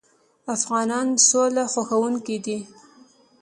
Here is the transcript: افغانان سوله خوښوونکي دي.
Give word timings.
افغانان 0.55 1.07
سوله 1.27 1.63
خوښوونکي 1.71 2.37
دي. 2.45 2.57